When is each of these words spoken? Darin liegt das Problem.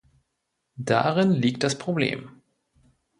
Darin 0.77 1.29
liegt 1.31 1.61
das 1.61 1.77
Problem. 1.77 2.41